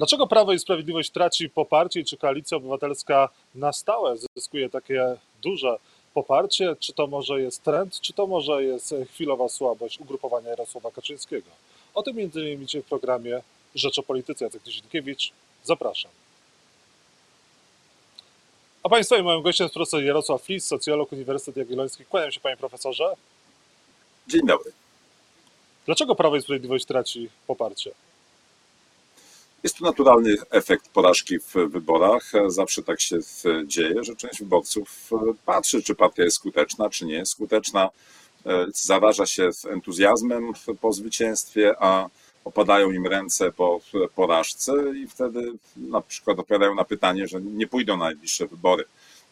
Dlaczego 0.00 0.26
Prawo 0.26 0.52
i 0.52 0.58
Sprawiedliwość 0.58 1.10
traci 1.10 1.50
poparcie 1.50 2.00
i 2.00 2.04
czy 2.04 2.16
Koalicja 2.16 2.56
Obywatelska 2.56 3.28
na 3.54 3.72
stałe 3.72 4.16
zyskuje 4.36 4.70
takie 4.70 5.16
duże 5.42 5.76
poparcie? 6.14 6.76
Czy 6.78 6.92
to 6.92 7.06
może 7.06 7.42
jest 7.42 7.62
trend, 7.62 8.00
czy 8.00 8.12
to 8.12 8.26
może 8.26 8.64
jest 8.64 8.94
chwilowa 9.10 9.48
słabość 9.48 10.00
ugrupowania 10.00 10.48
Jarosława 10.50 10.90
Kaczyńskiego? 10.90 11.50
O 11.94 12.02
tym 12.02 12.16
między 12.16 12.40
innymi 12.40 12.66
w 12.82 12.88
programie 12.88 13.42
Rzecz 13.74 13.98
o 13.98 14.02
Polityce. 14.02 14.44
Jacek 14.44 14.62
Tysienkiewicz, 14.62 15.32
zapraszam. 15.64 16.10
A 18.82 18.88
Państwa 18.88 19.16
i 19.16 19.22
moim 19.22 19.42
gościem 19.42 19.64
jest 19.64 19.74
profesor 19.74 20.02
Jarosław 20.02 20.42
Flis, 20.42 20.66
socjolog 20.66 21.12
Uniwersytet 21.12 21.56
Jagielloński. 21.56 22.04
Kłaniam 22.04 22.32
się 22.32 22.40
Panie 22.40 22.56
Profesorze. 22.56 23.14
Dzień 24.28 24.46
dobry. 24.46 24.72
Dlaczego 25.86 26.14
Prawo 26.14 26.36
i 26.36 26.42
Sprawiedliwość 26.42 26.84
traci 26.84 27.28
poparcie? 27.46 27.90
Jest 29.62 29.76
to 29.76 29.84
naturalny 29.84 30.36
efekt 30.50 30.88
porażki 30.88 31.38
w 31.38 31.54
wyborach. 31.54 32.32
Zawsze 32.46 32.82
tak 32.82 33.00
się 33.00 33.18
dzieje, 33.66 34.04
że 34.04 34.16
część 34.16 34.38
wyborców 34.38 35.10
patrzy, 35.46 35.82
czy 35.82 35.94
partia 35.94 36.22
jest 36.22 36.36
skuteczna, 36.36 36.90
czy 36.90 37.06
nie 37.06 37.14
jest 37.14 37.32
skuteczna. 37.32 37.90
Zaraża 38.74 39.26
się 39.26 39.50
entuzjazmem 39.70 40.52
po 40.80 40.92
zwycięstwie, 40.92 41.74
a 41.78 42.08
opadają 42.44 42.90
im 42.90 43.06
ręce 43.06 43.52
po 43.52 43.80
porażce 44.14 44.72
i 44.96 45.08
wtedy 45.08 45.52
na 45.76 46.00
przykład 46.00 46.38
odpowiadają 46.38 46.74
na 46.74 46.84
pytanie, 46.84 47.28
że 47.28 47.40
nie 47.40 47.66
pójdą 47.66 47.96
na 47.96 48.04
najbliższe 48.04 48.46
wybory. 48.46 48.84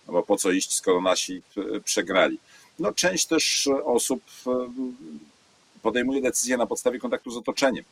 No 0.07 0.13
bo 0.13 0.23
po 0.23 0.37
co 0.37 0.51
iść, 0.51 0.77
skoro 0.77 1.01
nasi 1.01 1.43
przegrali. 1.85 2.38
No, 2.79 2.93
część 2.93 3.27
też 3.27 3.69
osób 3.85 4.23
podejmuje 5.83 6.23
decyzje 6.23 6.57
na 6.57 6.66
podstawie 6.66 6.99
kontaktu 6.99 7.30
z 7.30 7.37
otoczeniem. 7.37 7.85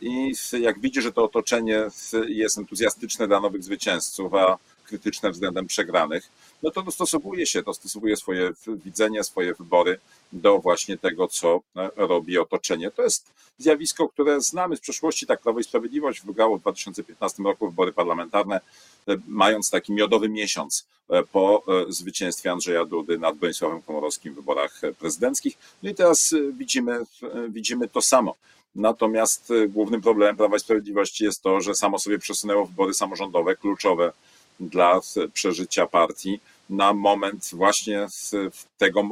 I 0.00 0.32
jak 0.60 0.80
widzi, 0.80 1.02
że 1.02 1.12
to 1.12 1.24
otoczenie 1.24 1.86
jest 2.28 2.58
entuzjastyczne 2.58 3.28
dla 3.28 3.40
nowych 3.40 3.62
zwycięzców, 3.62 4.34
a 4.34 4.58
krytyczne 4.84 5.30
względem 5.30 5.66
przegranych, 5.66 6.28
no 6.62 6.70
to 6.70 6.82
dostosowuje 6.82 7.46
się, 7.46 7.62
dostosowuje 7.62 8.16
swoje 8.16 8.50
widzenie, 8.66 9.24
swoje 9.24 9.54
wybory 9.54 9.98
do 10.32 10.58
właśnie 10.58 10.98
tego, 10.98 11.28
co 11.28 11.60
robi 11.96 12.38
otoczenie. 12.38 12.90
To 12.90 13.02
jest 13.02 13.32
zjawisko, 13.58 14.08
które 14.08 14.40
znamy 14.40 14.76
z 14.76 14.80
przeszłości. 14.80 15.26
Tak 15.26 15.40
Prawo 15.40 15.60
i 15.60 15.64
Sprawiedliwość 15.64 16.22
wygrało 16.22 16.58
w 16.58 16.60
2015 16.60 17.42
roku 17.42 17.70
wybory 17.70 17.92
parlamentarne, 17.92 18.60
mając 19.26 19.70
taki 19.70 19.92
miodowy 19.92 20.28
miesiąc 20.28 20.86
po 21.32 21.64
zwycięstwie 21.88 22.52
Andrzeja 22.52 22.84
Dudy 22.84 23.18
nad 23.18 23.36
Bronisławem 23.36 23.82
Komorowskim 23.82 24.32
w 24.32 24.36
wyborach 24.36 24.80
prezydenckich. 24.98 25.58
No 25.82 25.90
i 25.90 25.94
teraz 25.94 26.34
widzimy, 26.52 27.00
widzimy 27.48 27.88
to 27.88 28.02
samo. 28.02 28.34
Natomiast 28.74 29.52
głównym 29.68 30.00
problemem 30.00 30.36
Prawa 30.36 30.56
i 30.56 30.60
Sprawiedliwości 30.60 31.24
jest 31.24 31.42
to, 31.42 31.60
że 31.60 31.74
samo 31.74 31.98
sobie 31.98 32.18
przesunęło 32.18 32.66
wybory 32.66 32.94
samorządowe 32.94 33.56
kluczowe 33.56 34.12
dla 34.60 35.00
przeżycia 35.32 35.86
partii 35.86 36.40
na 36.70 36.92
moment 36.92 37.50
właśnie 37.52 38.06
tego 38.78 39.08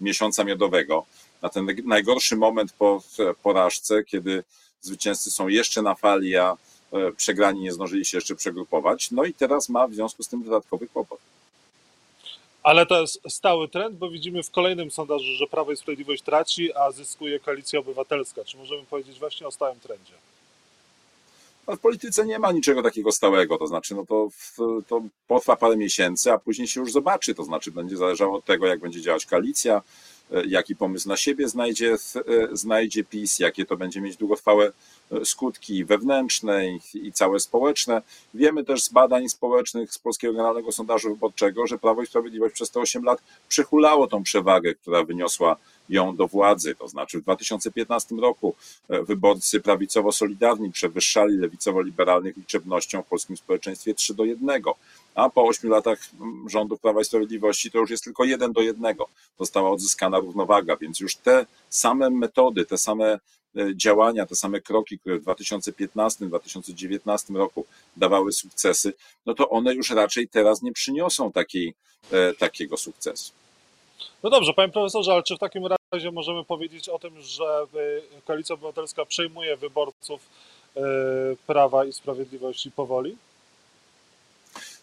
miesiąca 0.00 0.44
miodowego, 0.44 1.06
na 1.42 1.48
ten 1.48 1.66
najgorszy 1.84 2.36
moment 2.36 2.72
po 2.72 3.02
porażce, 3.42 4.04
kiedy 4.04 4.44
zwycięzcy 4.80 5.30
są 5.30 5.48
jeszcze 5.48 5.82
na 5.82 5.94
fali, 5.94 6.36
a 6.36 6.56
przegrani 7.16 7.60
nie 7.60 7.72
zdążyli 7.72 8.04
się 8.04 8.16
jeszcze 8.16 8.34
przegrupować. 8.34 9.10
No 9.10 9.24
i 9.24 9.34
teraz 9.34 9.68
ma 9.68 9.88
w 9.88 9.94
związku 9.94 10.22
z 10.22 10.28
tym 10.28 10.42
dodatkowy 10.42 10.88
kłopot. 10.88 11.18
Ale 12.62 12.86
to 12.86 13.00
jest 13.00 13.20
stały 13.28 13.68
trend, 13.68 13.96
bo 13.96 14.10
widzimy 14.10 14.42
w 14.42 14.50
kolejnym 14.50 14.90
sondażu, 14.90 15.24
że 15.38 15.46
Prawo 15.46 15.72
i 15.72 15.76
Sprawiedliwość 15.76 16.22
traci, 16.22 16.74
a 16.74 16.90
zyskuje 16.90 17.40
Koalicja 17.40 17.80
Obywatelska. 17.80 18.44
Czy 18.44 18.56
możemy 18.56 18.82
powiedzieć 18.82 19.18
właśnie 19.18 19.46
o 19.46 19.50
stałym 19.50 19.80
trendzie? 19.80 20.12
w 21.68 21.78
polityce 21.78 22.26
nie 22.26 22.38
ma 22.38 22.52
niczego 22.52 22.82
takiego 22.82 23.12
stałego, 23.12 23.58
to 23.58 23.66
znaczy 23.66 23.94
no 23.94 24.06
to, 24.06 24.28
to 24.88 25.02
potrwa 25.26 25.56
parę 25.56 25.76
miesięcy, 25.76 26.32
a 26.32 26.38
później 26.38 26.68
się 26.68 26.80
już 26.80 26.92
zobaczy, 26.92 27.34
to 27.34 27.44
znaczy 27.44 27.70
będzie 27.70 27.96
zależało 27.96 28.36
od 28.36 28.44
tego, 28.44 28.66
jak 28.66 28.80
będzie 28.80 29.00
działać 29.00 29.26
koalicja, 29.26 29.82
jaki 30.46 30.76
pomysł 30.76 31.08
na 31.08 31.16
siebie 31.16 31.48
znajdzie, 31.48 31.96
znajdzie 32.52 33.04
PiS, 33.04 33.38
jakie 33.38 33.66
to 33.66 33.76
będzie 33.76 34.00
mieć 34.00 34.16
długotrwałe 34.16 34.72
skutki 35.24 35.84
wewnętrzne 35.84 36.62
i 36.94 37.12
całe 37.12 37.40
społeczne. 37.40 38.02
Wiemy 38.34 38.64
też 38.64 38.82
z 38.82 38.88
badań 38.88 39.28
społecznych 39.28 39.92
z 39.92 39.98
Polskiego 39.98 40.32
Generalnego 40.32 40.72
Sondażu 40.72 41.08
Wyborczego, 41.08 41.66
że 41.66 41.78
Prawo 41.78 42.02
i 42.02 42.06
Sprawiedliwość 42.06 42.54
przez 42.54 42.70
te 42.70 42.80
8 42.80 43.04
lat 43.04 43.18
przechulało 43.48 44.06
tą 44.06 44.22
przewagę, 44.22 44.74
która 44.74 45.04
wyniosła 45.04 45.56
ją 45.88 46.16
do 46.16 46.26
władzy. 46.28 46.74
To 46.74 46.88
znaczy 46.88 47.18
w 47.18 47.22
2015 47.22 48.14
roku 48.14 48.54
wyborcy 48.88 49.60
prawicowo-solidarni 49.60 50.72
przewyższali 50.72 51.38
lewicowo-liberalnych 51.38 52.36
liczebnością 52.36 53.02
w 53.02 53.06
polskim 53.06 53.36
społeczeństwie 53.36 53.94
3 53.94 54.14
do 54.14 54.24
1 54.24 54.62
a 55.14 55.30
po 55.30 55.44
ośmiu 55.44 55.70
latach 55.70 55.98
rządów 56.46 56.80
Prawa 56.80 57.00
i 57.00 57.04
Sprawiedliwości 57.04 57.70
to 57.70 57.78
już 57.78 57.90
jest 57.90 58.04
tylko 58.04 58.24
jeden 58.24 58.52
do 58.52 58.60
jednego. 58.60 59.08
Została 59.38 59.70
odzyskana 59.70 60.18
równowaga, 60.18 60.76
więc 60.76 61.00
już 61.00 61.16
te 61.16 61.46
same 61.68 62.10
metody, 62.10 62.64
te 62.64 62.78
same 62.78 63.18
działania, 63.74 64.26
te 64.26 64.34
same 64.34 64.60
kroki, 64.60 64.98
które 64.98 65.18
w 65.18 65.24
2015-2019 65.24 67.36
roku 67.36 67.66
dawały 67.96 68.32
sukcesy, 68.32 68.92
no 69.26 69.34
to 69.34 69.50
one 69.50 69.74
już 69.74 69.90
raczej 69.90 70.28
teraz 70.28 70.62
nie 70.62 70.72
przyniosą 70.72 71.32
takiej, 71.32 71.74
takiego 72.38 72.76
sukcesu. 72.76 73.32
No 74.22 74.30
dobrze, 74.30 74.54
panie 74.54 74.72
profesorze, 74.72 75.12
ale 75.12 75.22
czy 75.22 75.36
w 75.36 75.38
takim 75.38 75.64
razie 75.92 76.10
możemy 76.10 76.44
powiedzieć 76.44 76.88
o 76.88 76.98
tym, 76.98 77.20
że 77.20 77.66
Koalicja 78.24 78.54
Obywatelska 78.54 79.04
przejmuje 79.04 79.56
wyborców 79.56 80.20
Prawa 81.46 81.84
i 81.84 81.92
Sprawiedliwości 81.92 82.70
powoli? 82.70 83.16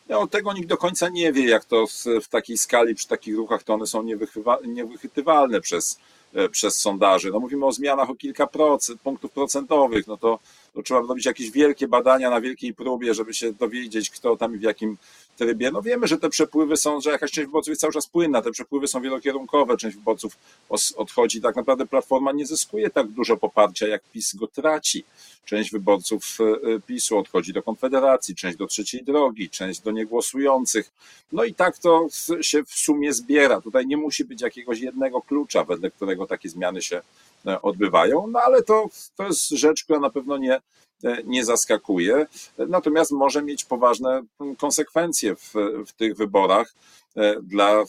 No, 0.09 0.27
tego 0.27 0.53
nikt 0.53 0.67
do 0.69 0.77
końca 0.77 1.09
nie 1.09 1.33
wie, 1.33 1.49
jak 1.49 1.65
to 1.65 1.85
w 2.21 2.27
takiej 2.27 2.57
skali, 2.57 2.95
przy 2.95 3.07
takich 3.07 3.35
ruchach, 3.35 3.63
to 3.63 3.73
one 3.73 3.87
są 3.87 4.03
niewychytywalne 4.65 5.61
przez, 5.61 5.99
przez 6.51 6.75
sondaży. 6.75 7.31
No 7.31 7.39
mówimy 7.39 7.65
o 7.65 7.71
zmianach 7.71 8.09
o 8.09 8.15
kilka 8.15 8.47
procent, 8.47 9.01
punktów 9.01 9.31
procentowych, 9.31 10.07
no 10.07 10.17
to, 10.17 10.39
to 10.73 10.83
trzeba 10.83 10.99
robić 10.99 11.25
jakieś 11.25 11.51
wielkie 11.51 11.87
badania 11.87 12.29
na 12.29 12.41
wielkiej 12.41 12.73
próbie, 12.73 13.13
żeby 13.13 13.33
się 13.33 13.53
dowiedzieć, 13.53 14.09
kto 14.09 14.37
tam 14.37 14.57
w 14.57 14.61
jakim 14.61 14.97
trybie. 15.39 15.71
No 15.71 15.81
wiemy, 15.81 16.07
że 16.07 16.17
te 16.17 16.29
przepływy 16.29 16.77
są, 16.77 17.01
że 17.01 17.11
jakaś 17.11 17.31
część 17.31 17.45
wyborców 17.45 17.69
jest 17.69 17.81
cały 17.81 17.93
czas 17.93 18.07
płynna, 18.07 18.41
te 18.41 18.51
przepływy 18.51 18.87
są 18.87 19.01
wielokierunkowe, 19.01 19.77
część 19.77 19.95
wyborców 19.95 20.37
odchodzi, 20.95 21.41
tak 21.41 21.55
naprawdę 21.55 21.85
Platforma 21.85 22.31
nie 22.31 22.45
zyskuje 22.45 22.89
tak 22.89 23.07
dużo 23.07 23.37
poparcia, 23.37 23.87
jak 23.87 24.03
PiS 24.03 24.35
go 24.35 24.47
traci. 24.47 25.03
Część 25.45 25.71
wyborców 25.71 26.37
PiSu 26.87 27.17
odchodzi 27.17 27.53
do 27.53 27.63
Konfederacji, 27.63 28.35
część 28.35 28.57
do 28.57 28.67
Trzeciej 28.67 29.03
Drogi, 29.03 29.49
część 29.49 29.79
do 29.79 29.91
niegłosujących. 29.91 30.91
No 31.31 31.43
i 31.43 31.53
tak 31.53 31.77
to 31.77 32.07
się 32.41 32.63
w 32.63 32.71
sumie 32.71 33.13
zbiera. 33.13 33.61
Tutaj 33.61 33.87
nie 33.87 33.97
musi 33.97 34.25
być 34.25 34.41
jakiegoś 34.41 34.79
jednego 34.79 35.21
klucza, 35.21 35.63
wedle 35.63 35.91
którego 35.91 36.27
takie 36.27 36.49
zmiany 36.49 36.81
się 36.81 37.01
odbywają, 37.61 38.27
no 38.27 38.39
ale 38.39 38.63
to, 38.63 38.89
to 39.15 39.23
jest 39.27 39.49
rzecz, 39.49 39.83
która 39.83 39.99
na 39.99 40.09
pewno 40.09 40.37
nie, 40.37 40.61
nie 41.25 41.45
zaskakuje, 41.45 42.27
natomiast 42.57 43.11
może 43.11 43.43
mieć 43.43 43.65
poważne 43.65 44.23
konsekwencje 44.57 45.35
w, 45.35 45.53
w 45.87 45.93
tych 45.93 46.15
wyborach 46.15 46.73
dla 47.43 47.83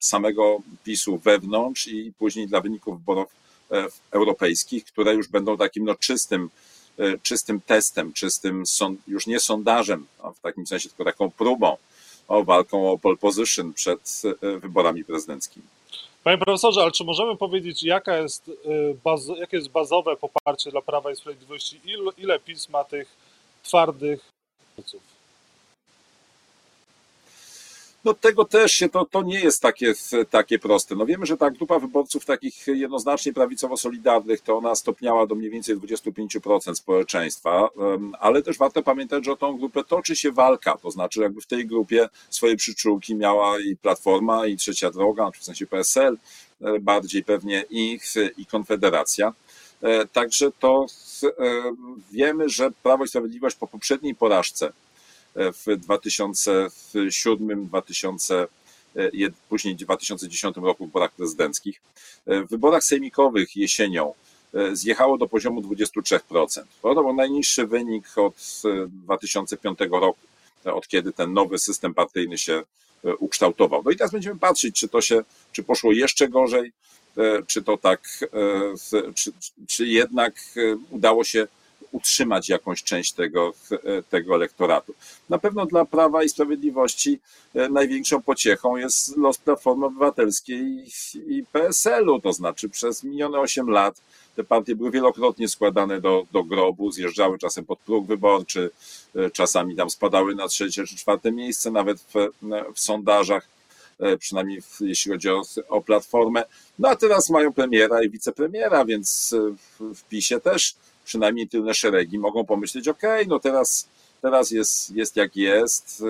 samego 0.00 0.58
PiSu 0.84 1.18
wewnątrz 1.18 1.88
i 1.88 2.12
później 2.18 2.46
dla 2.46 2.60
wyników 2.60 2.98
wyborów 2.98 3.28
europejskich, 4.10 4.84
które 4.84 5.14
już 5.14 5.28
będą 5.28 5.56
takim 5.56 5.84
no, 5.84 5.94
czystym, 5.94 6.50
czystym 7.22 7.60
testem, 7.60 8.12
czystym 8.12 8.64
już 9.06 9.26
nie 9.26 9.40
sondażem, 9.40 10.06
a 10.22 10.30
w 10.30 10.40
takim 10.40 10.66
sensie 10.66 10.88
tylko 10.88 11.04
taką 11.04 11.30
próbą, 11.30 11.76
o 12.28 12.44
walką 12.44 12.90
o 12.90 12.98
pole 12.98 13.16
position 13.16 13.72
przed 13.72 14.22
wyborami 14.60 15.04
prezydenckimi. 15.04 15.66
Panie 16.24 16.38
profesorze, 16.38 16.82
ale 16.82 16.90
czy 16.90 17.04
możemy 17.04 17.36
powiedzieć, 17.36 17.82
jaka 17.82 18.16
jest, 18.16 18.50
baz, 19.04 19.28
jakie 19.38 19.56
jest 19.56 19.68
bazowe 19.68 20.16
poparcie 20.16 20.70
dla 20.70 20.82
Prawa 20.82 21.10
i 21.10 21.16
Sprawiedliwości? 21.16 21.80
Ile, 21.84 22.10
ile 22.18 22.38
PiS 22.38 22.68
ma 22.68 22.84
tych 22.84 23.16
twardych? 23.62 24.30
No 28.04 28.14
tego 28.14 28.44
też 28.44 28.72
się, 28.72 28.88
to, 28.88 29.04
to 29.04 29.22
nie 29.22 29.40
jest 29.40 29.62
takie, 29.62 29.94
takie 30.30 30.58
proste. 30.58 30.94
No 30.94 31.06
wiemy, 31.06 31.26
że 31.26 31.36
ta 31.36 31.50
grupa 31.50 31.78
wyborców 31.78 32.24
takich 32.24 32.66
jednoznacznie 32.66 33.32
prawicowo-solidarnych, 33.32 34.40
to 34.40 34.56
ona 34.56 34.74
stopniała 34.74 35.26
do 35.26 35.34
mniej 35.34 35.50
więcej 35.50 35.76
25% 35.76 36.74
społeczeństwa, 36.74 37.68
ale 38.20 38.42
też 38.42 38.58
warto 38.58 38.82
pamiętać, 38.82 39.24
że 39.24 39.32
o 39.32 39.36
tą 39.36 39.58
grupę 39.58 39.84
toczy 39.84 40.16
się 40.16 40.32
walka, 40.32 40.76
to 40.82 40.90
znaczy 40.90 41.20
jakby 41.20 41.40
w 41.40 41.46
tej 41.46 41.66
grupie 41.66 42.08
swoje 42.30 42.56
przyczółki 42.56 43.14
miała 43.14 43.60
i 43.60 43.76
Platforma, 43.76 44.46
i 44.46 44.56
Trzecia 44.56 44.90
Droga, 44.90 45.30
w 45.30 45.44
sensie 45.44 45.66
PSL, 45.66 46.18
bardziej 46.80 47.24
pewnie 47.24 47.64
i, 47.70 47.98
i 48.38 48.46
Konfederacja. 48.46 49.32
Także 50.12 50.50
to 50.58 50.86
wiemy, 52.12 52.48
że 52.48 52.70
Prawo 52.82 53.04
i 53.04 53.08
Sprawiedliwość 53.08 53.56
po 53.56 53.66
poprzedniej 53.66 54.14
porażce 54.14 54.72
w 55.36 55.76
2007, 55.76 57.66
2000, 57.66 58.46
później 59.48 59.74
w 59.74 59.78
2010 59.78 60.56
roku 60.56 60.84
w 60.84 60.88
wyborach 60.88 61.12
prezydenckich. 61.12 61.80
W 62.26 62.48
wyborach 62.50 62.84
sejmikowych 62.84 63.56
jesienią 63.56 64.14
zjechało 64.72 65.18
do 65.18 65.28
poziomu 65.28 65.60
23%. 65.60 66.62
To 66.82 66.94
był 66.94 67.14
najniższy 67.14 67.66
wynik 67.66 68.18
od 68.18 68.62
2005 68.88 69.78
roku, 69.90 70.18
od 70.64 70.88
kiedy 70.88 71.12
ten 71.12 71.32
nowy 71.32 71.58
system 71.58 71.94
partyjny 71.94 72.38
się 72.38 72.62
ukształtował. 73.18 73.82
No 73.84 73.90
i 73.90 73.96
teraz 73.96 74.12
będziemy 74.12 74.38
patrzeć, 74.38 74.80
czy 74.80 74.88
to 74.88 75.00
się, 75.00 75.24
czy 75.52 75.62
poszło 75.62 75.92
jeszcze 75.92 76.28
gorzej, 76.28 76.72
czy 77.46 77.62
to 77.62 77.76
tak, 77.76 78.00
czy, 79.14 79.32
czy 79.68 79.86
jednak 79.86 80.34
udało 80.90 81.24
się 81.24 81.46
utrzymać 81.92 82.48
jakąś 82.48 82.82
część 82.82 83.12
tego, 83.12 83.52
tego 84.10 84.34
elektoratu. 84.34 84.94
Na 85.28 85.38
pewno 85.38 85.66
dla 85.66 85.84
Prawa 85.84 86.22
i 86.22 86.28
Sprawiedliwości 86.28 87.20
e, 87.54 87.68
największą 87.68 88.22
pociechą 88.22 88.76
jest 88.76 89.16
los 89.16 89.38
Platformy 89.38 89.86
Obywatelskiej 89.86 90.84
i 91.28 91.44
PSL-u, 91.52 92.20
to 92.20 92.32
znaczy 92.32 92.68
przez 92.68 93.04
minione 93.04 93.38
8 93.38 93.70
lat 93.70 94.00
te 94.36 94.44
partie 94.44 94.76
były 94.76 94.90
wielokrotnie 94.90 95.48
składane 95.48 96.00
do, 96.00 96.26
do 96.32 96.44
grobu, 96.44 96.92
zjeżdżały 96.92 97.38
czasem 97.38 97.64
pod 97.64 97.78
próg 97.78 98.06
wyborczy, 98.06 98.70
e, 99.14 99.30
czasami 99.30 99.76
tam 99.76 99.90
spadały 99.90 100.34
na 100.34 100.48
trzecie 100.48 100.86
czy 100.86 100.96
czwarte 100.96 101.32
miejsce, 101.32 101.70
nawet 101.70 102.00
w, 102.00 102.14
w 102.74 102.80
sondażach 102.80 103.48
e, 104.00 104.16
przynajmniej 104.16 104.62
jeśli 104.80 105.12
chodzi 105.12 105.28
o, 105.30 105.42
o 105.68 105.80
platformę. 105.80 106.44
No 106.78 106.88
a 106.88 106.96
teraz 106.96 107.30
mają 107.30 107.52
premiera 107.52 108.02
i 108.02 108.10
wicepremiera, 108.10 108.84
więc 108.84 109.34
w, 109.80 109.94
w 109.94 110.04
PiSie 110.04 110.40
też 110.40 110.74
przynajmniej 111.04 111.48
tylne 111.48 111.74
szeregi 111.74 112.18
mogą 112.18 112.44
pomyśleć, 112.44 112.88
ok, 112.88 113.02
no 113.26 113.38
teraz, 113.38 113.88
teraz 114.22 114.50
jest, 114.50 114.90
jest 114.90 115.16
jak 115.16 115.36
jest, 115.36 116.02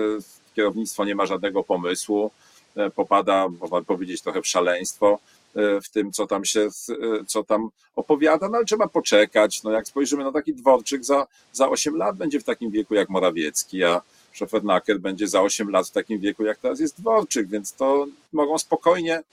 kierownictwo 0.53 1.05
nie 1.05 1.15
ma 1.15 1.25
żadnego 1.25 1.63
pomysłu, 1.63 2.31
e, 2.75 2.89
popada, 2.89 3.47
można 3.61 3.81
powiedzieć, 3.81 4.21
trochę 4.21 4.41
w 4.41 4.47
szaleństwo 4.47 5.19
e, 5.55 5.81
w 5.81 5.89
tym, 5.89 6.11
co 6.11 6.27
tam 6.27 6.45
się, 6.45 6.61
e, 6.61 7.25
co 7.27 7.43
tam 7.43 7.69
opowiada, 7.95 8.49
no 8.49 8.57
ale 8.57 8.65
trzeba 8.65 8.87
poczekać. 8.87 9.63
No 9.63 9.71
jak 9.71 9.87
spojrzymy 9.87 10.23
na 10.23 10.31
taki 10.31 10.53
dworczyk, 10.53 11.05
za, 11.05 11.27
za 11.53 11.69
8 11.69 11.97
lat 11.97 12.17
będzie 12.17 12.39
w 12.39 12.43
takim 12.43 12.71
wieku 12.71 12.95
jak 12.95 13.09
Morawiecki, 13.09 13.83
a 13.83 14.01
Szofernaker 14.31 14.99
będzie 14.99 15.27
za 15.27 15.41
8 15.41 15.69
lat 15.69 15.87
w 15.87 15.91
takim 15.91 16.19
wieku, 16.19 16.43
jak 16.43 16.57
teraz 16.57 16.79
jest 16.79 17.01
dworczyk, 17.01 17.47
więc 17.47 17.73
to 17.73 18.07
mogą 18.33 18.57
spokojnie, 18.57 19.23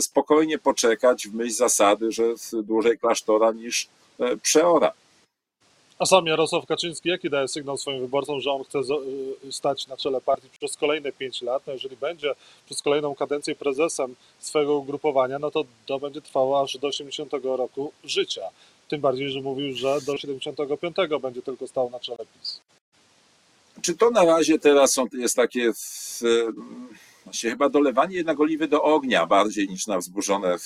spokojnie 0.00 0.58
poczekać 0.58 1.28
w 1.28 1.34
myśl 1.34 1.54
zasady, 1.54 2.12
że 2.12 2.24
dłużej 2.62 2.98
klasztora 2.98 3.52
niż 3.52 3.88
przeora. 4.42 4.92
A 5.98 6.06
sam 6.06 6.26
Jarosław 6.26 6.66
Kaczyński 6.66 7.08
jaki 7.08 7.30
daje 7.30 7.48
sygnał 7.48 7.76
swoim 7.76 8.00
wyborcom, 8.00 8.40
że 8.40 8.52
on 8.52 8.64
chce 8.64 8.78
y, 8.78 9.52
stać 9.52 9.86
na 9.86 9.96
czele 9.96 10.20
partii 10.20 10.48
przez 10.58 10.76
kolejne 10.76 11.12
5 11.12 11.42
lat? 11.42 11.62
No 11.66 11.72
jeżeli 11.72 11.96
będzie 11.96 12.34
przez 12.66 12.82
kolejną 12.82 13.14
kadencję 13.14 13.54
prezesem 13.54 14.14
swojego 14.38 14.74
ugrupowania, 14.74 15.38
no 15.38 15.50
to 15.50 15.64
to 15.86 15.98
będzie 15.98 16.20
trwało 16.20 16.60
aż 16.60 16.78
do 16.78 16.88
80 16.88 17.32
roku 17.42 17.92
życia. 18.04 18.42
Tym 18.88 19.00
bardziej, 19.00 19.30
że 19.30 19.40
mówił, 19.40 19.74
że 19.74 20.00
do 20.00 20.18
75 20.18 20.96
będzie 21.22 21.42
tylko 21.42 21.66
stał 21.66 21.90
na 21.90 22.00
czele 22.00 22.18
PiS. 22.18 22.60
Czy 23.82 23.94
to 23.94 24.10
na 24.10 24.24
razie 24.24 24.58
teraz 24.58 24.92
są, 24.92 25.06
jest 25.12 25.36
takie 25.36 25.72
właśnie 27.24 27.50
chyba 27.50 27.68
dolewanie 27.68 28.16
jednak 28.16 28.40
oliwy 28.40 28.68
do 28.68 28.82
ognia 28.82 29.26
bardziej 29.26 29.68
niż 29.68 29.86
na 29.86 29.98
wzburzone, 29.98 30.56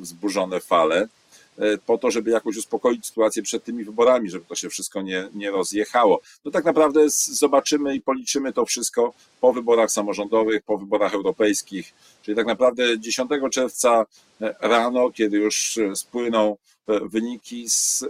wzburzone 0.00 0.60
fale? 0.60 1.08
E, 1.58 1.78
po 1.78 1.98
to, 1.98 2.10
żeby 2.10 2.30
jakoś 2.30 2.56
uspokoić 2.56 3.06
sytuację 3.06 3.42
przed 3.42 3.64
tymi 3.64 3.84
wyborami, 3.84 4.30
żeby 4.30 4.44
to 4.44 4.54
się 4.54 4.70
wszystko 4.70 5.02
nie, 5.02 5.28
nie 5.34 5.50
rozjechało. 5.50 6.20
No 6.44 6.50
tak 6.50 6.64
naprawdę 6.64 7.00
zobaczymy 7.10 7.94
i 7.94 8.00
policzymy 8.00 8.52
to 8.52 8.66
wszystko 8.66 9.14
po 9.40 9.52
wyborach 9.52 9.90
samorządowych, 9.90 10.62
po 10.62 10.78
wyborach 10.78 11.14
europejskich, 11.14 11.94
czyli 12.22 12.36
tak 12.36 12.46
naprawdę 12.46 12.98
10 12.98 13.30
czerwca 13.50 14.06
e, 14.40 14.54
rano, 14.60 15.10
kiedy 15.10 15.36
już 15.36 15.78
e, 15.78 15.96
spłyną 15.96 16.56
wyniki 17.02 17.68
z, 17.68 18.04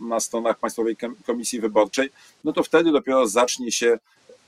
na 0.00 0.20
stronach 0.20 0.58
Państwowej 0.58 0.96
Komisji 1.26 1.60
Wyborczej, 1.60 2.10
no 2.44 2.52
to 2.52 2.62
wtedy 2.62 2.92
dopiero 2.92 3.28
zacznie 3.28 3.72
się 3.72 3.98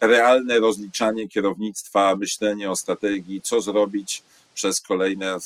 realne 0.00 0.58
rozliczanie 0.58 1.28
kierownictwa, 1.28 2.16
myślenie 2.16 2.70
o 2.70 2.76
strategii, 2.76 3.40
co 3.40 3.60
zrobić, 3.60 4.22
przez 4.58 4.80
kolejne 4.80 5.34
e, 5.34 5.38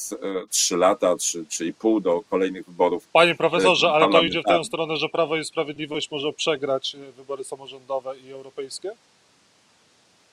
trzy 0.50 0.76
lata, 0.76 1.16
trzy 1.48 1.66
i 1.66 1.72
pół 1.72 2.00
do 2.00 2.22
kolejnych 2.30 2.66
wyborów. 2.66 3.08
Panie 3.12 3.34
profesorze, 3.34 3.92
ale 3.92 4.12
to 4.12 4.22
idzie 4.22 4.40
w 4.40 4.44
tę 4.44 4.64
stronę, 4.64 4.96
że 4.96 5.08
Prawo 5.08 5.36
i 5.36 5.44
Sprawiedliwość 5.44 6.10
może 6.10 6.32
przegrać 6.32 6.94
e, 6.94 7.12
wybory 7.12 7.44
samorządowe 7.44 8.14
i 8.18 8.32
europejskie? 8.32 8.92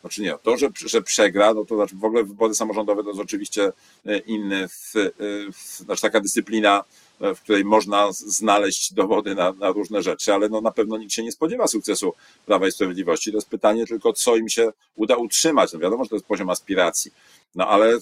Znaczy 0.02 0.22
nie, 0.22 0.34
to, 0.44 0.58
że, 0.58 0.70
że 0.86 1.02
przegra, 1.02 1.54
no 1.54 1.66
to 1.66 1.76
znaczy 1.76 1.96
w 1.96 2.04
ogóle 2.04 2.24
wybory 2.24 2.56
samorządowe 2.56 3.04
to 3.04 3.10
jest 3.10 3.22
oczywiście 3.22 3.72
e, 4.06 4.18
inny, 4.18 4.68
w, 4.68 4.94
w, 5.54 5.78
znaczy 5.80 6.02
taka 6.02 6.20
dyscyplina, 6.20 6.84
w 7.20 7.40
której 7.42 7.66
można 7.66 8.12
znaleźć 8.12 8.94
dowody 8.94 9.36
na, 9.36 9.52
na, 9.52 9.72
różne 9.72 10.02
rzeczy, 10.04 10.34
ale 10.34 10.50
no 10.50 10.62
na 10.62 10.72
pewno 10.72 10.98
nikt 10.98 11.14
się 11.14 11.24
nie 11.24 11.32
spodziewa 11.32 11.68
sukcesu 11.68 12.14
Prawa 12.46 12.68
i 12.68 12.72
Sprawiedliwości. 12.72 13.32
To 13.32 13.38
jest 13.38 13.50
pytanie 13.50 13.88
tylko, 13.88 14.14
co 14.14 14.36
im 14.36 14.50
się 14.50 14.72
uda 14.96 15.16
utrzymać. 15.16 15.74
No 15.74 15.80
wiadomo, 15.80 16.04
że 16.04 16.10
to 16.10 16.16
jest 16.16 16.26
poziom 16.26 16.50
aspiracji. 16.50 17.12
No 17.56 17.68
ale, 17.68 17.98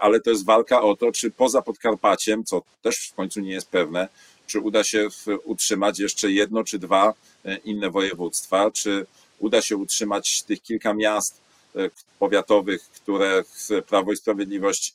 ale 0.00 0.20
to 0.20 0.30
jest 0.30 0.44
walka 0.44 0.82
o 0.82 0.96
to, 0.96 1.12
czy 1.12 1.30
poza 1.30 1.62
Podkarpaciem, 1.62 2.44
co 2.44 2.62
też 2.82 3.08
w 3.08 3.14
końcu 3.14 3.40
nie 3.40 3.52
jest 3.52 3.68
pewne, 3.68 4.08
czy 4.46 4.60
uda 4.60 4.84
się 4.84 5.08
utrzymać 5.44 5.98
jeszcze 5.98 6.30
jedno 6.30 6.64
czy 6.64 6.78
dwa 6.78 7.14
e, 7.44 7.56
inne 7.56 7.90
województwa, 7.90 8.70
czy 8.70 9.06
uda 9.38 9.62
się 9.62 9.76
utrzymać 9.76 10.42
tych 10.42 10.62
kilka 10.62 10.94
miast 10.94 11.40
e, 11.76 11.90
powiatowych, 12.18 12.82
które 12.82 13.44
Prawo 13.88 14.12
i 14.12 14.16
Sprawiedliwość 14.16 14.94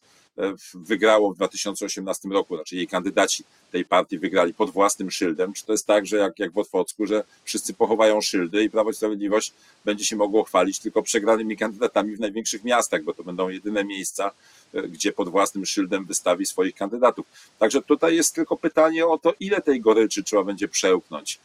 wygrało 0.73 1.33
w 1.33 1.35
2018 1.35 2.29
roku, 2.29 2.55
znaczy 2.55 2.75
jej 2.75 2.87
kandydaci 2.87 3.43
tej 3.71 3.85
partii 3.85 4.19
wygrali 4.19 4.53
pod 4.53 4.69
własnym 4.69 5.11
szyldem. 5.11 5.53
Czy 5.53 5.65
to 5.65 5.71
jest 5.71 5.87
tak, 5.87 6.05
że 6.05 6.17
jak, 6.17 6.39
jak 6.39 6.51
w 6.51 6.57
Otwocku, 6.57 7.05
że 7.05 7.23
wszyscy 7.43 7.73
pochowają 7.73 8.21
szyldy 8.21 8.63
i 8.63 8.69
Prawo 8.69 8.89
i 8.89 8.93
Sprawiedliwość 8.93 9.53
będzie 9.85 10.05
się 10.05 10.15
mogło 10.15 10.43
chwalić 10.43 10.79
tylko 10.79 11.03
przegranymi 11.03 11.57
kandydatami 11.57 12.15
w 12.15 12.19
największych 12.19 12.63
miastach, 12.63 13.03
bo 13.03 13.13
to 13.13 13.23
będą 13.23 13.49
jedyne 13.49 13.83
miejsca, 13.83 14.31
e, 14.73 14.81
gdzie 14.81 15.11
pod 15.11 15.29
własnym 15.29 15.65
szyldem 15.65 16.05
wystawi 16.05 16.45
swoich 16.45 16.75
kandydatów. 16.75 17.25
Także 17.59 17.81
tutaj 17.81 18.15
jest 18.15 18.35
tylko 18.35 18.57
pytanie 18.57 19.07
o 19.07 19.17
to, 19.17 19.33
ile 19.39 19.61
tej 19.61 19.81
goryczy 19.81 20.23
trzeba 20.23 20.43
będzie 20.43 20.67
przełknąć 20.67 21.39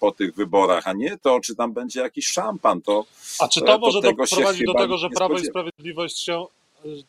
po 0.00 0.12
tych 0.12 0.34
wyborach, 0.34 0.86
a 0.86 0.92
nie 0.92 1.18
to, 1.18 1.40
czy 1.40 1.54
tam 1.54 1.72
będzie 1.72 2.00
jakiś 2.00 2.26
szampan. 2.26 2.82
To, 2.82 3.04
a 3.38 3.48
czy 3.48 3.60
to 3.60 3.74
e, 3.74 3.78
może 3.78 4.00
doprowadzić 4.00 4.66
do 4.66 4.74
tego, 4.74 4.98
że 4.98 5.10
Prawo 5.10 5.38
i 5.38 5.46
Sprawiedliwość 5.46 6.18
się 6.18 6.46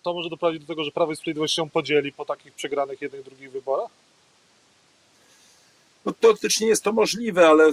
to 0.04 0.14
może 0.14 0.30
doprowadzić 0.30 0.62
do 0.62 0.68
tego, 0.68 0.84
że 0.84 0.92
Prawo 0.92 1.12
i 1.12 1.16
Sprawiedliwość 1.16 1.56
się 1.56 1.70
podzieli 1.70 2.12
po 2.14 2.26
takich 2.26 2.54
przegranych 2.54 3.02
jednych, 3.02 3.24
drugich 3.24 3.52
wyborach? 3.52 3.90
No, 6.08 6.14
teoretycznie 6.14 6.68
jest 6.68 6.84
to 6.84 6.94
możliwe, 6.94 7.48
ale 7.48 7.72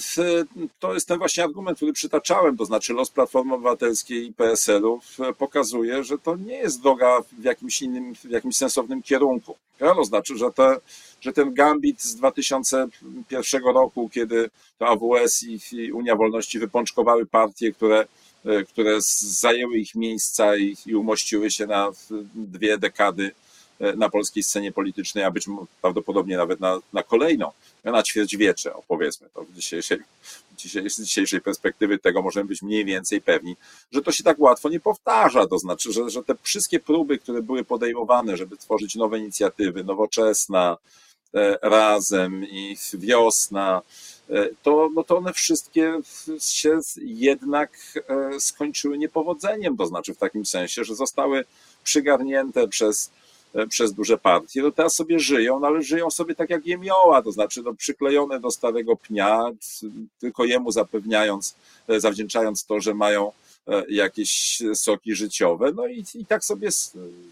to 0.80 0.94
jest 0.94 1.08
ten 1.08 1.18
właśnie 1.18 1.44
argument, 1.44 1.78
który 1.78 1.92
przytaczałem, 1.92 2.56
to 2.56 2.64
znaczy 2.64 2.92
los 2.92 3.10
Platformy 3.10 3.54
Obywatelskiej 3.54 4.26
i 4.26 4.32
PSL-u 4.32 5.00
pokazuje, 5.38 6.04
że 6.04 6.18
to 6.18 6.36
nie 6.36 6.56
jest 6.56 6.82
droga 6.82 7.20
w 7.32 7.44
jakimś 7.44 7.82
innym, 7.82 8.14
w 8.14 8.30
jakimś 8.30 8.56
sensownym 8.56 9.02
kierunku. 9.02 9.56
To 9.78 10.04
znaczy, 10.04 10.36
że, 10.38 10.50
te, 10.50 10.76
że 11.20 11.32
ten 11.32 11.54
gambit 11.54 12.02
z 12.02 12.14
2001 12.14 13.62
roku, 13.64 14.10
kiedy 14.12 14.50
to 14.78 14.86
AWS 14.88 15.42
i, 15.72 15.92
Unia 15.92 16.16
Wolności 16.16 16.58
wypączkowały 16.58 17.26
partie, 17.26 17.72
które 17.72 18.06
które 18.68 18.96
zajęły 19.18 19.78
ich 19.78 19.94
miejsca 19.94 20.56
i, 20.56 20.76
i 20.86 20.94
umościły 20.94 21.50
się 21.50 21.66
na 21.66 21.90
dwie 22.34 22.78
dekady 22.78 23.32
e, 23.80 23.96
na 23.96 24.10
polskiej 24.10 24.42
scenie 24.42 24.72
politycznej, 24.72 25.24
a 25.24 25.30
być 25.30 25.46
prawdopodobnie 25.82 26.36
nawet 26.36 26.60
na, 26.60 26.78
na 26.92 27.02
kolejną, 27.02 27.50
na 27.84 28.02
ćwierćwiecze, 28.02 28.74
opowiedzmy 28.74 29.28
to 29.34 29.44
w 29.44 29.54
dzisiejszej, 29.54 29.98
z 30.86 31.02
dzisiejszej 31.02 31.40
perspektywy 31.40 31.98
tego 31.98 32.22
możemy 32.22 32.48
być 32.48 32.62
mniej 32.62 32.84
więcej 32.84 33.20
pewni, 33.20 33.56
że 33.92 34.02
to 34.02 34.12
się 34.12 34.24
tak 34.24 34.38
łatwo 34.38 34.68
nie 34.68 34.80
powtarza, 34.80 35.46
to 35.46 35.58
znaczy, 35.58 35.92
że, 35.92 36.10
że 36.10 36.22
te 36.22 36.34
wszystkie 36.42 36.80
próby, 36.80 37.18
które 37.18 37.42
były 37.42 37.64
podejmowane, 37.64 38.36
żeby 38.36 38.56
tworzyć 38.56 38.94
nowe 38.94 39.18
inicjatywy, 39.18 39.84
nowoczesna, 39.84 40.76
e, 41.34 41.58
razem 41.62 42.44
i 42.44 42.76
wiosna, 42.94 43.82
E, 43.82 44.13
to, 44.62 44.90
no 44.94 45.04
to 45.04 45.16
one 45.16 45.32
wszystkie 45.32 46.00
się 46.40 46.78
jednak 46.96 47.70
e, 48.08 48.40
skończyły 48.40 48.98
niepowodzeniem, 48.98 49.76
to 49.76 49.86
znaczy 49.86 50.14
w 50.14 50.18
takim 50.18 50.46
sensie, 50.46 50.84
że 50.84 50.94
zostały 50.94 51.44
przygarnięte 51.84 52.68
przez, 52.68 53.10
e, 53.54 53.66
przez 53.66 53.92
duże 53.92 54.18
partie, 54.18 54.62
no 54.62 54.70
teraz 54.70 54.94
sobie 54.94 55.18
żyją, 55.18 55.60
no 55.60 55.66
ale 55.66 55.82
żyją 55.82 56.10
sobie 56.10 56.34
tak 56.34 56.50
jak 56.50 56.66
jemioła, 56.66 57.22
to 57.22 57.32
znaczy 57.32 57.62
no, 57.62 57.74
przyklejone 57.74 58.40
do 58.40 58.50
starego 58.50 58.96
pnia, 58.96 59.50
tylko 60.20 60.44
jemu 60.44 60.70
zapewniając, 60.70 61.54
zawdzięczając 61.88 62.64
to, 62.64 62.80
że 62.80 62.94
mają 62.94 63.32
jakieś 63.88 64.62
soki 64.74 65.14
życiowe, 65.14 65.72
no 65.76 65.86
i, 65.86 66.04
i 66.14 66.26
tak 66.26 66.44
sobie 66.44 66.68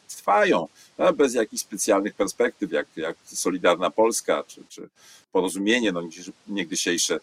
trwają, 0.08 0.68
bez 1.16 1.34
jakichś 1.34 1.62
specjalnych 1.62 2.14
perspektyw, 2.14 2.72
jak, 2.72 2.86
jak 2.96 3.16
Solidarna 3.24 3.90
Polska, 3.90 4.44
czy, 4.46 4.62
czy 4.68 4.88
porozumienie, 5.32 5.92
no 5.92 6.02
niegdysiejsze 6.48 7.20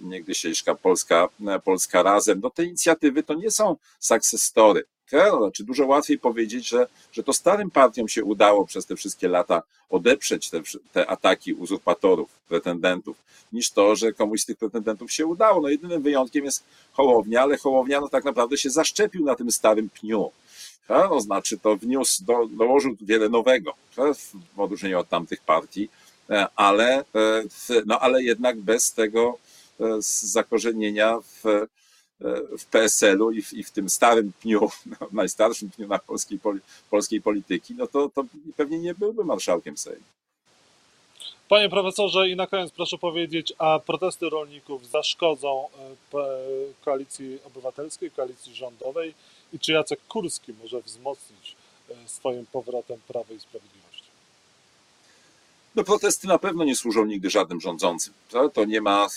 niegdysiejsza 0.00 0.74
Polska, 0.74 1.28
Polska 1.64 2.02
Razem. 2.02 2.40
No 2.42 2.50
te 2.50 2.64
inicjatywy 2.64 3.22
to 3.22 3.34
nie 3.34 3.50
są 3.50 3.76
success 4.00 4.42
story. 4.42 4.84
Znaczy 5.10 5.64
dużo 5.64 5.86
łatwiej 5.86 6.18
powiedzieć, 6.18 6.68
że, 6.68 6.86
że 7.12 7.22
to 7.22 7.32
starym 7.32 7.70
partiom 7.70 8.08
się 8.08 8.24
udało 8.24 8.66
przez 8.66 8.86
te 8.86 8.96
wszystkie 8.96 9.28
lata 9.28 9.62
odeprzeć 9.90 10.50
te, 10.50 10.62
te 10.92 11.06
ataki 11.06 11.54
uzurpatorów, 11.54 12.30
pretendentów, 12.48 13.16
niż 13.52 13.70
to, 13.70 13.96
że 13.96 14.12
komuś 14.12 14.40
z 14.40 14.46
tych 14.46 14.56
pretendentów 14.56 15.12
się 15.12 15.26
udało. 15.26 15.60
No 15.60 15.68
jedynym 15.68 16.02
wyjątkiem 16.02 16.44
jest 16.44 16.64
Hołownia, 16.92 17.42
ale 17.42 17.58
Hołownia 17.58 18.00
no, 18.00 18.08
tak 18.08 18.24
naprawdę 18.24 18.56
się 18.56 18.70
zaszczepił 18.70 19.24
na 19.24 19.34
tym 19.34 19.52
starym 19.52 19.90
pniu. 19.90 20.30
No, 20.88 21.20
znaczy 21.20 21.58
to 21.58 21.76
wniósł, 21.76 22.24
do, 22.24 22.46
dołożył 22.46 22.96
wiele 23.00 23.28
nowego 23.28 23.74
w 24.54 24.60
odróżnieniu 24.60 24.98
od 24.98 25.08
tamtych 25.08 25.40
partii, 25.40 25.88
e, 26.30 26.46
ale, 26.56 27.04
no, 27.86 27.98
ale 28.00 28.22
jednak 28.22 28.60
bez 28.60 28.92
tego 28.92 29.38
zakorzenienia 30.20 31.18
w, 31.20 31.66
w 32.58 32.64
PSL-u 32.70 33.30
i 33.30 33.42
w, 33.42 33.52
i 33.52 33.64
w 33.64 33.70
tym 33.70 33.88
starym 33.88 34.32
pniu, 34.40 34.70
no, 34.86 34.96
najstarszym 35.12 35.70
pniu 35.70 35.88
na 35.88 35.98
polskiej, 35.98 36.38
polskiej 36.90 37.20
polityki, 37.20 37.74
no 37.74 37.86
to, 37.86 38.08
to 38.08 38.24
pewnie 38.56 38.78
nie 38.78 38.94
byłby 38.94 39.24
marszałkiem 39.24 39.76
Sejmu. 39.76 40.04
Panie 41.48 41.68
profesorze, 41.68 42.28
i 42.28 42.36
na 42.36 42.46
koniec 42.46 42.70
proszę 42.70 42.98
powiedzieć, 42.98 43.52
a 43.58 43.78
protesty 43.78 44.28
rolników 44.28 44.86
zaszkodzą 44.90 45.68
koalicji 46.84 47.38
obywatelskiej, 47.44 48.10
koalicji 48.10 48.54
rządowej 48.54 49.14
i 49.52 49.58
czy 49.58 49.72
Jacek 49.72 50.00
Kurski 50.08 50.52
może 50.62 50.80
wzmocnić 50.80 51.56
swoim 52.06 52.46
powrotem 52.46 53.00
Prawo 53.08 53.34
i 53.34 53.40
Sprawiedliwość? 53.40 53.81
No 55.74 55.84
protesty 55.84 56.26
na 56.26 56.38
pewno 56.38 56.64
nie 56.64 56.76
służą 56.76 57.04
nigdy 57.04 57.30
żadnym 57.30 57.60
rządzącym. 57.60 58.14
To, 58.30 58.48
to 58.48 58.64
nie, 58.64 58.80
ma, 58.80 59.08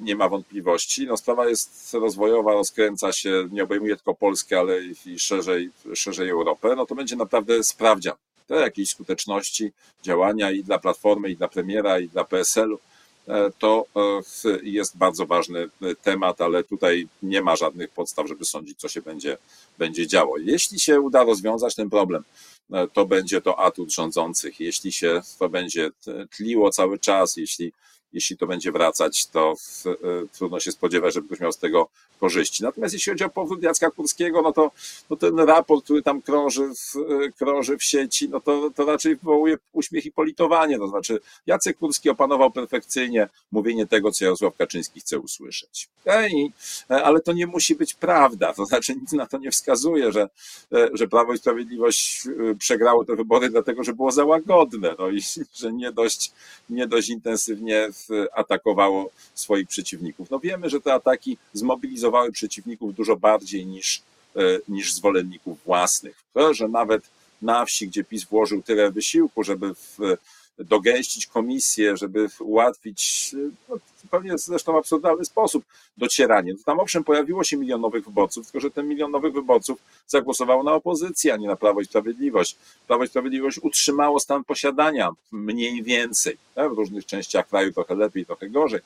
nie 0.00 0.16
ma 0.16 0.28
wątpliwości. 0.28 1.06
No 1.06 1.16
sprawa 1.16 1.48
jest 1.48 1.94
rozwojowa, 1.94 2.52
rozkręca 2.52 3.12
się, 3.12 3.48
nie 3.52 3.62
obejmuje 3.62 3.96
tylko 3.96 4.14
Polskę, 4.14 4.58
ale 4.58 4.80
i 5.06 5.18
szerzej, 5.18 5.70
szerzej 5.94 6.30
Europę. 6.30 6.74
No 6.76 6.86
to 6.86 6.94
będzie 6.94 7.16
naprawdę 7.16 7.64
sprawdzian 7.64 8.14
te 8.46 8.54
jakiejś 8.54 8.90
skuteczności 8.90 9.72
działania 10.02 10.50
i 10.50 10.64
dla 10.64 10.78
Platformy, 10.78 11.30
i 11.30 11.36
dla 11.36 11.48
premiera, 11.48 12.00
i 12.00 12.08
dla 12.08 12.24
PSL-u. 12.24 12.78
To 13.58 13.86
jest 14.62 14.96
bardzo 14.96 15.26
ważny 15.26 15.68
temat, 16.02 16.40
ale 16.40 16.64
tutaj 16.64 17.08
nie 17.22 17.42
ma 17.42 17.56
żadnych 17.56 17.90
podstaw, 17.90 18.28
żeby 18.28 18.44
sądzić, 18.44 18.78
co 18.78 18.88
się 18.88 19.02
będzie, 19.02 19.38
będzie 19.78 20.06
działo. 20.06 20.38
Jeśli 20.38 20.80
się 20.80 21.00
uda 21.00 21.24
rozwiązać 21.24 21.74
ten 21.74 21.90
problem, 21.90 22.24
to 22.92 23.06
będzie 23.06 23.40
to 23.40 23.58
atut 23.58 23.92
rządzących. 23.92 24.60
Jeśli 24.60 24.92
się 24.92 25.20
to 25.38 25.48
będzie 25.48 25.90
tliło 26.36 26.70
cały 26.70 26.98
czas, 26.98 27.36
jeśli, 27.36 27.72
jeśli 28.12 28.36
to 28.36 28.46
będzie 28.46 28.72
wracać, 28.72 29.26
to 29.26 29.54
trudno 30.32 30.60
się 30.60 30.72
spodziewać, 30.72 31.14
żeby 31.14 31.26
ktoś 31.26 31.40
miał 31.40 31.52
z 31.52 31.58
tego 31.58 31.88
korzyści. 32.20 32.62
Natomiast 32.62 32.94
jeśli 32.94 33.12
chodzi 33.12 33.24
o 33.24 33.28
powrót 33.28 33.62
Jacka 33.62 33.90
Kurskiego, 33.90 34.42
no 34.42 34.52
to 34.52 34.70
no 35.10 35.16
ten 35.16 35.38
raport, 35.38 35.84
który 35.84 36.02
tam 36.02 36.22
krąży 36.22 36.68
w, 36.74 36.94
krąży 37.38 37.78
w 37.78 37.84
sieci, 37.84 38.28
no 38.28 38.40
to, 38.40 38.70
to 38.70 38.84
raczej 38.84 39.16
wywołuje 39.16 39.56
uśmiech 39.72 40.06
i 40.06 40.12
politowanie. 40.12 40.78
To 40.78 40.88
znaczy 40.88 41.20
Jacek 41.46 41.78
Kurski 41.78 42.10
opanował 42.10 42.50
perfekcyjnie 42.50 43.28
mówienie 43.52 43.86
tego, 43.86 44.10
co 44.12 44.24
Jarosław 44.24 44.56
Kaczyński 44.56 45.00
chce 45.00 45.18
usłyszeć. 45.18 45.88
I, 46.30 46.50
ale 46.88 47.20
to 47.20 47.32
nie 47.32 47.46
musi 47.46 47.74
być 47.74 47.94
prawda. 47.94 48.52
To 48.52 48.66
znaczy 48.66 48.94
nic 48.94 49.12
na 49.12 49.26
to 49.26 49.38
nie 49.38 49.50
wskazuje, 49.50 50.12
że, 50.12 50.28
że 50.92 51.08
Prawo 51.08 51.34
i 51.34 51.38
Sprawiedliwość 51.38 52.28
przegrało 52.64 53.04
te 53.04 53.16
wybory 53.16 53.50
dlatego, 53.50 53.84
że 53.84 53.92
było 53.92 54.12
za 54.12 54.24
łagodne. 54.24 54.94
No 54.98 55.10
i 55.10 55.20
że 55.60 55.72
nie 55.72 55.92
dość, 55.92 56.32
nie 56.70 56.86
dość 56.86 57.08
intensywnie 57.08 57.88
atakowało 58.32 59.10
swoich 59.34 59.68
przeciwników. 59.68 60.30
No 60.30 60.38
wiemy, 60.38 60.70
że 60.70 60.80
te 60.80 60.94
ataki 60.94 61.38
zmobilizowały 61.52 62.32
przeciwników 62.32 62.94
dużo 62.94 63.16
bardziej 63.16 63.66
niż, 63.66 64.02
niż 64.68 64.94
zwolenników 64.94 65.58
własnych. 65.64 66.16
Że 66.50 66.68
nawet 66.68 67.02
na 67.42 67.64
wsi, 67.64 67.88
gdzie 67.88 68.04
PiS 68.04 68.24
włożył 68.24 68.62
tyle 68.62 68.90
wysiłku, 68.90 69.44
żeby 69.44 69.74
w, 69.74 69.98
dogęścić 70.58 71.26
komisję, 71.26 71.96
żeby 71.96 72.28
ułatwić, 72.40 73.30
no, 73.68 73.76
pewnie 74.10 74.38
zresztą 74.38 74.78
absurdalny 74.78 75.24
sposób, 75.24 75.64
docieranie. 75.96 76.54
To 76.54 76.64
tam 76.64 76.80
owszem 76.80 77.04
pojawiło 77.04 77.44
się 77.44 77.56
milion 77.56 77.80
nowych 77.80 78.04
wyborców, 78.04 78.46
tylko 78.46 78.60
że 78.60 78.70
ten 78.70 78.88
milion 78.88 79.10
nowych 79.10 79.32
wyborców 79.32 79.78
zagłosowało 80.06 80.62
na 80.62 80.72
opozycję, 80.72 81.34
a 81.34 81.36
nie 81.36 81.48
na 81.48 81.56
Prawo 81.56 81.80
i 81.80 81.84
Sprawiedliwość. 81.84 82.56
Prawo 82.86 83.04
i 83.04 83.08
Sprawiedliwość 83.08 83.58
utrzymało 83.62 84.20
stan 84.20 84.44
posiadania 84.44 85.10
mniej 85.32 85.82
więcej. 85.82 86.36
W 86.56 86.76
różnych 86.76 87.06
częściach 87.06 87.48
kraju 87.48 87.72
trochę 87.72 87.94
lepiej, 87.94 88.26
trochę 88.26 88.48
gorzej 88.48 88.80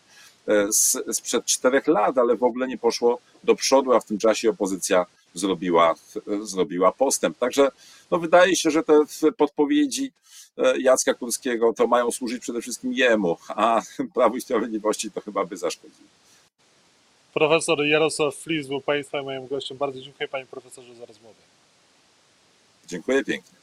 sprzed 1.12 1.44
czterech 1.44 1.86
lat, 1.86 2.18
ale 2.18 2.36
w 2.36 2.42
ogóle 2.42 2.68
nie 2.68 2.78
poszło 2.78 3.18
do 3.44 3.54
przodu, 3.54 3.92
a 3.92 4.00
w 4.00 4.04
tym 4.04 4.18
czasie 4.18 4.50
opozycja 4.50 5.06
zrobiła, 5.34 5.94
zrobiła 6.42 6.92
postęp. 6.92 7.38
Także 7.38 7.68
no 8.10 8.18
wydaje 8.18 8.56
się, 8.56 8.70
że 8.70 8.82
te 8.82 9.00
podpowiedzi 9.36 10.12
Jacka 10.78 11.14
Kurskiego 11.14 11.72
to 11.72 11.86
mają 11.86 12.10
służyć 12.10 12.42
przede 12.42 12.60
wszystkim 12.60 12.92
jemu, 12.92 13.36
a 13.48 13.82
Prawu 14.14 14.36
i 14.36 14.40
Sprawiedliwości 14.40 15.10
to 15.10 15.20
chyba 15.20 15.44
by 15.44 15.56
zaszkodziło. 15.56 16.08
Profesor 17.34 17.86
Jarosław 17.86 18.34
Flis 18.34 18.66
był 18.66 18.80
Państwa 18.80 19.22
moim 19.22 19.46
gościem. 19.46 19.76
Bardzo 19.76 20.00
dziękuję 20.00 20.28
Panie 20.28 20.46
Profesorze 20.46 20.94
za 20.94 21.06
rozmowę. 21.06 21.34
Dziękuję 22.86 23.24
pięknie. 23.24 23.57